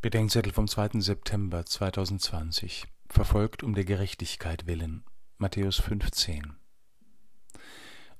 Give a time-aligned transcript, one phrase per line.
[0.00, 1.00] Bedenkzettel vom 2.
[1.00, 5.02] September 2020 Verfolgt um der Gerechtigkeit willen
[5.38, 6.54] Matthäus 15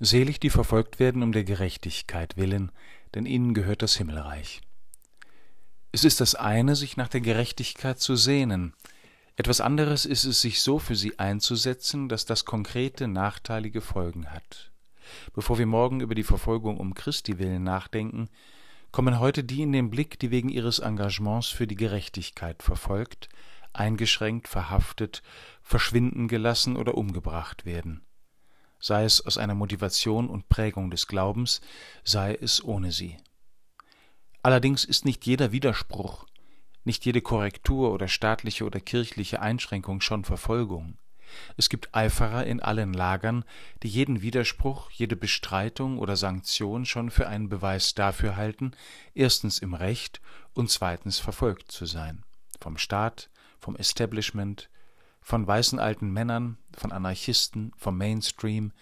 [0.00, 2.72] Selig die verfolgt werden um der Gerechtigkeit willen,
[3.14, 4.60] denn ihnen gehört das Himmelreich.
[5.92, 8.74] Es ist das eine, sich nach der Gerechtigkeit zu sehnen,
[9.36, 14.72] etwas anderes ist es, sich so für sie einzusetzen, dass das konkrete nachteilige Folgen hat.
[15.32, 18.30] Bevor wir morgen über die Verfolgung um Christi willen nachdenken,
[18.90, 23.28] kommen heute die in den Blick, die wegen ihres Engagements für die Gerechtigkeit verfolgt,
[23.72, 25.22] eingeschränkt, verhaftet,
[25.62, 28.02] verschwinden gelassen oder umgebracht werden,
[28.78, 31.60] sei es aus einer Motivation und Prägung des Glaubens,
[32.04, 33.16] sei es ohne sie.
[34.42, 36.26] Allerdings ist nicht jeder Widerspruch,
[36.84, 40.96] nicht jede Korrektur oder staatliche oder kirchliche Einschränkung schon Verfolgung.
[41.56, 43.44] Es gibt Eiferer in allen Lagern,
[43.82, 48.72] die jeden Widerspruch, jede Bestreitung oder Sanktion schon für einen Beweis dafür halten,
[49.14, 50.20] erstens im Recht
[50.54, 52.24] und zweitens verfolgt zu sein.
[52.60, 54.68] Vom Staat, vom Establishment,
[55.20, 58.72] von weißen alten Männern, von Anarchisten, vom Mainstream,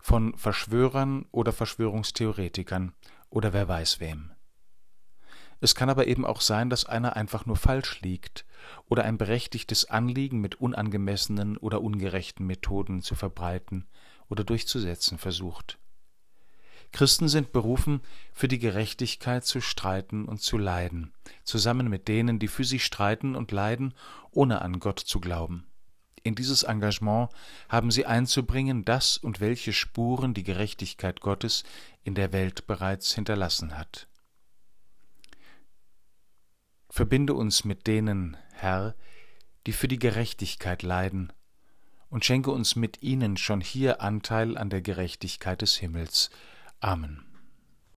[0.00, 2.94] von Verschwörern oder Verschwörungstheoretikern
[3.28, 4.32] oder wer weiß wem.
[5.60, 8.46] Es kann aber eben auch sein, dass einer einfach nur falsch liegt
[8.88, 13.86] oder ein berechtigtes Anliegen mit unangemessenen oder ungerechten Methoden zu verbreiten
[14.28, 15.78] oder durchzusetzen versucht.
[16.92, 18.00] Christen sind berufen,
[18.32, 21.12] für die Gerechtigkeit zu streiten und zu leiden,
[21.44, 23.94] zusammen mit denen, die für sie streiten und leiden,
[24.32, 25.66] ohne an Gott zu glauben.
[26.22, 27.30] In dieses Engagement
[27.68, 31.64] haben sie einzubringen, das und welche Spuren die Gerechtigkeit Gottes
[32.02, 34.09] in der Welt bereits hinterlassen hat.
[36.90, 38.96] Verbinde uns mit denen, Herr,
[39.66, 41.32] die für die Gerechtigkeit leiden,
[42.08, 46.30] und schenke uns mit ihnen schon hier Anteil an der Gerechtigkeit des Himmels.
[46.80, 47.29] Amen.